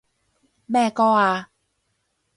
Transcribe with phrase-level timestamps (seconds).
[0.65, 1.51] 咩歌啊？